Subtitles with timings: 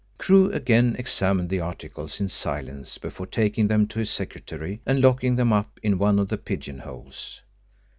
[0.17, 5.35] Crewe again examined the articles in silence before taking them to his secrétaire and locking
[5.35, 7.41] them up in one of the pigeon holes.